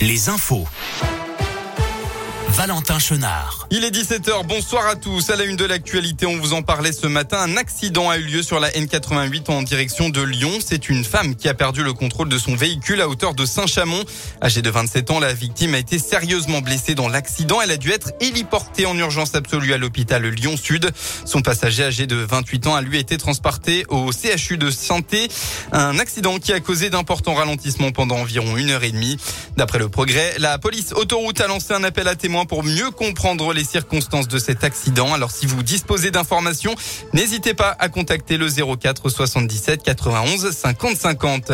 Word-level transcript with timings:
les 0.00 0.28
infos. 0.28 0.66
Valentin 2.52 2.98
Chenard. 2.98 3.68
Il 3.70 3.84
est 3.84 3.90
17h, 3.90 4.44
bonsoir 4.46 4.86
à 4.86 4.96
tous. 4.96 5.30
À 5.30 5.36
la 5.36 5.44
une 5.44 5.56
de 5.56 5.64
l'actualité, 5.64 6.26
on 6.26 6.36
vous 6.36 6.52
en 6.52 6.62
parlait 6.62 6.92
ce 6.92 7.06
matin. 7.06 7.38
Un 7.38 7.56
accident 7.56 8.10
a 8.10 8.18
eu 8.18 8.22
lieu 8.22 8.42
sur 8.42 8.58
la 8.58 8.70
N88 8.70 9.50
en 9.50 9.62
direction 9.62 10.08
de 10.08 10.20
Lyon. 10.20 10.50
C'est 10.64 10.88
une 10.88 11.04
femme 11.04 11.36
qui 11.36 11.48
a 11.48 11.54
perdu 11.54 11.82
le 11.84 11.92
contrôle 11.92 12.28
de 12.28 12.38
son 12.38 12.56
véhicule 12.56 13.00
à 13.00 13.08
hauteur 13.08 13.34
de 13.34 13.46
Saint-Chamond. 13.46 14.02
Âgée 14.42 14.62
de 14.62 14.70
27 14.70 15.10
ans, 15.10 15.20
la 15.20 15.32
victime 15.32 15.74
a 15.74 15.78
été 15.78 15.98
sérieusement 15.98 16.60
blessée 16.60 16.94
dans 16.94 17.08
l'accident. 17.08 17.60
Elle 17.60 17.70
a 17.70 17.76
dû 17.76 17.92
être 17.92 18.12
héliportée 18.20 18.84
en 18.86 18.96
urgence 18.96 19.34
absolue 19.34 19.72
à 19.72 19.78
l'hôpital 19.78 20.26
Lyon-Sud. 20.26 20.90
Son 21.24 21.42
passager 21.42 21.84
âgé 21.84 22.06
de 22.06 22.16
28 22.16 22.66
ans 22.66 22.74
a 22.74 22.82
lui 22.82 22.98
été 22.98 23.16
transporté 23.16 23.84
au 23.88 24.10
CHU 24.10 24.58
de 24.58 24.70
santé. 24.70 25.28
Un 25.72 25.98
accident 25.98 26.38
qui 26.38 26.52
a 26.52 26.60
causé 26.60 26.90
d'importants 26.90 27.34
ralentissements 27.34 27.92
pendant 27.92 28.16
environ 28.16 28.56
une 28.56 28.70
heure 28.70 28.82
et 28.82 28.92
demie. 28.92 29.16
D'après 29.56 29.78
le 29.78 29.88
progrès, 29.88 30.34
la 30.38 30.58
police 30.58 30.92
autoroute 30.92 31.40
a 31.40 31.46
lancé 31.46 31.72
un 31.72 31.84
appel 31.84 32.08
à 32.08 32.16
témoins 32.16 32.39
pour 32.46 32.64
mieux 32.64 32.90
comprendre 32.90 33.52
les 33.52 33.64
circonstances 33.64 34.28
de 34.28 34.38
cet 34.38 34.64
accident. 34.64 35.12
Alors 35.14 35.30
si 35.30 35.46
vous 35.46 35.62
disposez 35.62 36.10
d'informations, 36.10 36.74
n'hésitez 37.12 37.54
pas 37.54 37.76
à 37.78 37.88
contacter 37.88 38.36
le 38.36 38.48
04 38.48 39.08
77 39.08 39.82
91 39.82 40.50
50 40.50 40.96
50. 40.96 41.52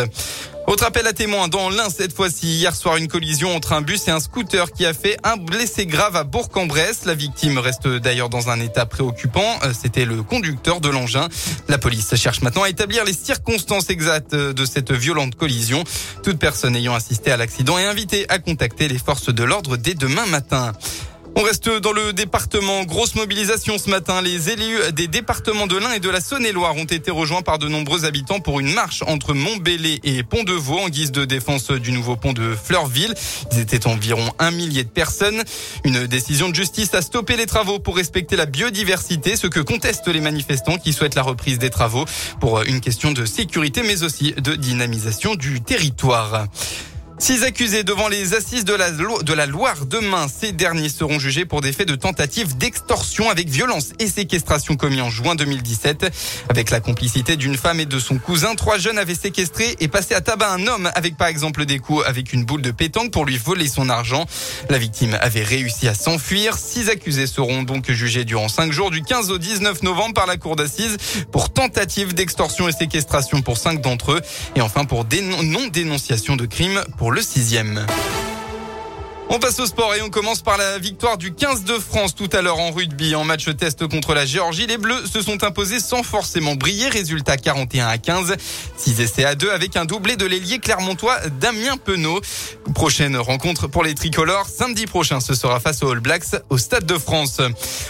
Autre 0.67 0.85
appel 0.85 1.07
à 1.07 1.13
témoins 1.13 1.47
dans 1.47 1.71
l'Ain 1.71 1.89
cette 1.91 2.13
fois-ci. 2.13 2.57
Hier 2.57 2.75
soir, 2.75 2.97
une 2.97 3.07
collision 3.07 3.55
entre 3.55 3.73
un 3.73 3.83
bus 3.83 4.09
et 4.09 4.11
un 4.11 4.19
scooter 4.19 4.73
qui 4.73 4.85
a 4.85 4.93
fait 4.93 5.17
un 5.23 5.37
blessé 5.37 5.87
grave 5.87 6.17
à 6.17 6.25
Bourg-en-Bresse. 6.25 7.05
La 7.05 7.15
victime 7.15 7.59
reste 7.59 7.87
d'ailleurs 7.87 8.29
dans 8.29 8.51
un 8.51 8.59
état 8.59 8.85
préoccupant. 8.85 9.47
Euh, 9.63 9.73
c'était 9.81 10.05
le 10.05 10.25
conducteur 10.25 10.81
de 10.81 10.89
l'engin. 10.89 11.29
La 11.69 11.79
police 11.79 12.17
cherche 12.17 12.43
maintenant 12.43 12.65
à 12.65 12.69
établir 12.69 13.05
les 13.05 13.13
circonstances 13.13 13.91
exactes 13.91 14.35
de 14.35 14.65
cette 14.65 14.91
violente 14.91 15.37
collision. 15.37 15.85
Toute 16.25 16.41
personne 16.41 16.75
ayant 16.75 16.97
assisté 16.97 17.31
à 17.31 17.37
l'accident 17.37 17.79
est 17.79 17.87
invitée 17.87 18.27
à 18.29 18.41
contacter 18.41 18.89
les 18.89 18.99
forces 18.99 19.33
de 19.33 19.45
l'ordre 19.45 19.77
dès 19.77 19.95
demain 19.95 20.27
matin. 20.27 20.73
On 21.39 21.43
reste 21.43 21.69
dans 21.69 21.93
le 21.93 22.15
département. 22.15 22.85
Grosse 22.85 23.15
mobilisation 23.15 23.77
ce 23.77 23.91
matin. 23.91 24.23
Les 24.23 24.49
élus 24.49 24.79
des 24.95 25.07
départements 25.07 25.67
de 25.67 25.77
l'Ain 25.77 25.93
et 25.93 26.01
de 26.01 26.09
la 26.09 26.23
Saône-et-Loire 26.23 26.75
ont 26.77 26.87
été 26.87 27.11
rejoints 27.11 27.43
par 27.43 27.59
de 27.59 27.69
nombreux 27.69 28.07
habitants 28.07 28.41
pour 28.41 28.59
une 28.59 28.73
marche 28.73 29.03
entre 29.07 29.35
Montbéliard 29.35 29.99
et 30.03 30.23
Pont-de-Vaux 30.23 30.79
en 30.79 30.89
guise 30.89 31.13
de 31.13 31.27
défense 31.27 31.71
du 31.71 31.93
nouveau 31.93 32.17
pont 32.17 32.33
de 32.33 32.55
Fleurville. 32.55 33.13
Ils 33.53 33.59
étaient 33.59 33.87
environ 33.87 34.33
un 34.39 34.51
millier 34.51 34.83
de 34.83 34.89
personnes. 34.89 35.43
Une 35.85 36.07
décision 36.07 36.49
de 36.49 36.55
justice 36.55 36.95
a 36.95 37.03
stoppé 37.03 37.37
les 37.37 37.45
travaux 37.45 37.81
pour 37.81 37.97
respecter 37.97 38.37
la 38.37 38.47
biodiversité, 38.47 39.37
ce 39.37 39.47
que 39.47 39.61
contestent 39.61 40.09
les 40.09 40.23
manifestants 40.23 40.79
qui 40.79 40.95
souhaitent 40.95 41.17
la 41.17 41.23
reprise 41.23 41.59
des 41.59 41.69
travaux 41.69 42.07
pour 42.41 42.63
une 42.63 42.81
question 42.81 43.13
de 43.13 43.27
sécurité 43.27 43.83
mais 43.83 44.05
aussi 44.05 44.33
de 44.33 44.55
dynamisation 44.55 45.35
du 45.35 45.61
territoire. 45.61 46.47
Six 47.19 47.45
accusés 47.45 47.83
devant 47.83 48.09
les 48.09 48.35
assises 48.35 48.67
de 48.67 48.75
la, 48.75 48.91
de 48.91 49.33
la 49.33 49.47
Loire 49.47 49.87
demain. 49.87 50.27
Ces 50.29 50.53
derniers 50.53 50.91
seront 50.91 51.19
jugés 51.19 51.47
pour 51.47 51.63
des 51.63 51.73
faits 51.73 51.89
de 51.89 51.95
tentative 51.95 52.59
d'extorsion 52.59 53.31
avec 53.31 53.49
violence 53.49 53.93
et 53.99 54.07
séquestration 54.07 54.77
commis 54.77 55.01
en 55.01 55.09
juin 55.09 55.35
2017. 55.35 56.13
Avec 56.51 56.71
la 56.71 56.81
complicité 56.81 57.37
d'une 57.37 57.57
femme 57.57 57.81
et 57.81 57.87
de 57.87 57.99
son 57.99 58.19
cousin, 58.19 58.55
trois 58.55 58.77
jeunes 58.77 58.99
avaient 58.99 59.15
séquestré 59.15 59.77
et 59.81 59.89
passé 59.89 60.15
à 60.15 60.21
tabac 60.21 60.51
un 60.53 60.67
homme 60.67 60.91
avec 60.95 61.17
par 61.17 61.29
exemple 61.29 61.65
des 61.65 61.79
coups 61.79 62.05
avec 62.07 62.35
une 62.35 62.45
boule 62.45 62.61
de 62.61 62.71
pétanque 62.71 63.13
pour 63.13 63.25
lui 63.25 63.39
voler 63.39 63.67
son 63.67 63.89
argent. 63.89 64.27
La 64.69 64.77
victime 64.77 65.17
avait 65.23 65.43
réussi 65.43 65.89
à 65.89 65.95
s'enfuir. 65.95 66.59
Six 66.59 66.91
accusés 66.91 67.27
seront 67.27 67.63
donc 67.63 67.91
jugés 67.91 68.27
durant 68.27 68.49
cinq 68.49 68.73
jours 68.73 68.91
du 68.91 69.01
15 69.01 69.31
au 69.31 69.39
19 69.39 69.83
novembre 69.85 70.13
par 70.13 70.27
la 70.27 70.37
cour 70.37 70.55
d'assises 70.55 70.99
pour 71.33 71.51
tentative 71.51 72.13
d'extorsion 72.13 72.69
et 72.69 72.73
séquestration 72.73 73.41
pour 73.41 73.57
cinq 73.57 73.81
d'entre 73.81 74.13
eux 74.13 74.21
et 74.55 74.61
enfin 74.61 74.85
pour 74.85 75.07
non-dénonciation 75.07 76.37
de 76.37 76.45
crime 76.45 76.83
pour 76.99 77.06
le 77.11 77.21
sixième. 77.21 77.87
On 79.29 79.41
passe 79.41 79.59
au 79.59 79.67
sport 79.67 79.93
et 79.97 80.03
on 80.03 80.09
commence 80.09 80.41
par 80.41 80.57
la 80.57 80.79
victoire 80.79 81.19
du 81.19 81.35
15 81.35 81.65
de 81.65 81.75
France 81.75 82.15
tout 82.15 82.29
à 82.33 82.43
l'heure 82.43 82.61
en 82.61 82.71
rugby. 82.71 83.17
En 83.17 83.25
match 83.25 83.49
test 83.57 83.85
contre 83.89 84.15
la 84.15 84.25
Géorgie, 84.25 84.69
les 84.69 84.79
Bleus 84.79 85.05
se 85.13 85.21
sont 85.21 85.43
imposés 85.43 85.81
sans 85.81 86.05
forcément 86.05 86.55
briller. 86.55 86.89
Résultat 86.89 87.37
41 87.37 87.89
à 87.89 87.99
15. 87.99 88.37
6 88.77 89.01
essais 89.01 89.25
à 89.25 89.35
2 89.35 89.51
avec 89.51 89.77
un 89.77 89.85
doublé 89.85 90.15
de 90.15 90.27
l'ailier 90.27 90.61
clermontois 90.61 91.19
Damien 91.41 91.77
Penaud. 91.77 92.21
Prochaine 92.73 93.17
rencontre 93.17 93.67
pour 93.67 93.83
les 93.83 93.97
tricolores. 93.97 94.47
Samedi 94.47 94.87
prochain, 94.87 95.19
ce 95.19 95.35
sera 95.35 95.59
face 95.59 95.83
aux 95.83 95.91
All 95.91 96.01
Blacks 96.01 96.37
au 96.49 96.57
Stade 96.57 96.87
de 96.87 96.97
France. 96.97 97.41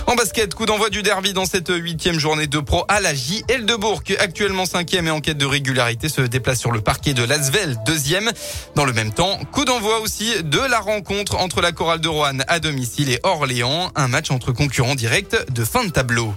En 0.07 0.15
basket, 0.15 0.55
coup 0.55 0.65
d'envoi 0.65 0.89
du 0.89 1.03
derby 1.03 1.35
dans 1.35 1.47
cette 1.47 1.69
huitième 1.69 2.19
journée 2.19 2.47
de 2.47 2.61
pro 2.61 2.87
à 2.89 2.99
la 3.01 3.15
JL 3.15 3.67
de 3.67 3.77
Bourg. 3.77 4.03
Actuellement 4.21 4.65
cinquième 4.65 5.07
et 5.07 5.11
en 5.11 5.21
quête 5.21 5.39
de 5.39 5.47
régularité 5.47 6.09
se 6.09 6.23
déplace 6.23 6.61
sur 6.61 6.73
le 6.73 6.81
parquet 6.81 7.13
de 7.13 7.23
Lasvel, 7.25 7.77
deuxième. 7.85 8.33
Dans 8.75 8.87
le 8.87 8.95
même 8.95 9.13
temps, 9.13 9.39
coup 9.53 9.67
d'envoi 9.67 10.01
aussi 10.01 10.43
de 10.43 10.61
la 10.61 10.81
rencontre 10.81 11.26
entre 11.35 11.61
la 11.61 11.73
chorale 11.73 12.01
de 12.01 12.09
Rouen 12.09 12.39
à 12.49 12.61
domicile 12.61 13.11
et 13.11 13.21
Orléans, 13.23 13.91
un 13.95 14.09
match 14.09 14.31
entre 14.31 14.53
concurrents 14.53 14.95
directs 14.95 15.37
de 15.51 15.65
fin 15.65 15.85
de 15.85 15.91
tableau. 15.91 16.35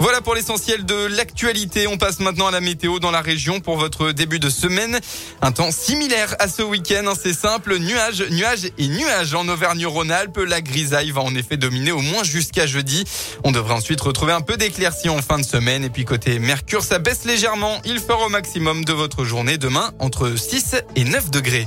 Voilà 0.00 0.20
pour 0.20 0.36
l'essentiel 0.36 0.84
de 0.84 1.06
l'actualité. 1.06 1.88
On 1.88 1.98
passe 1.98 2.20
maintenant 2.20 2.46
à 2.46 2.50
la 2.52 2.60
météo 2.60 3.00
dans 3.00 3.10
la 3.10 3.20
région 3.20 3.58
pour 3.58 3.76
votre 3.76 4.12
début 4.12 4.38
de 4.38 4.48
semaine. 4.48 5.00
Un 5.42 5.50
temps 5.50 5.72
similaire 5.72 6.36
à 6.38 6.46
ce 6.48 6.62
week-end. 6.62 7.04
Hein, 7.08 7.14
c'est 7.20 7.34
simple. 7.34 7.76
Nuages, 7.78 8.24
nuages 8.30 8.70
et 8.78 8.88
nuages 8.88 9.34
en 9.34 9.48
Auvergne-Rhône-Alpes. 9.48 10.38
La 10.46 10.60
grisaille 10.60 11.10
va 11.10 11.22
en 11.22 11.34
effet 11.34 11.56
dominer 11.56 11.90
au 11.90 12.00
moins 12.00 12.22
jusqu'à 12.22 12.66
jeudi. 12.66 13.04
On 13.42 13.50
devrait 13.50 13.74
ensuite 13.74 14.00
retrouver 14.00 14.32
un 14.32 14.40
peu 14.40 14.56
d'éclaircie 14.56 15.08
en 15.08 15.20
fin 15.20 15.38
de 15.38 15.44
semaine. 15.44 15.82
Et 15.82 15.90
puis 15.90 16.04
côté 16.04 16.38
Mercure, 16.38 16.84
ça 16.84 17.00
baisse 17.00 17.24
légèrement. 17.24 17.80
Il 17.84 17.98
fera 17.98 18.26
au 18.26 18.28
maximum 18.28 18.84
de 18.84 18.92
votre 18.92 19.24
journée 19.24 19.58
demain 19.58 19.90
entre 19.98 20.36
6 20.36 20.76
et 20.94 21.04
9 21.04 21.30
degrés. 21.30 21.66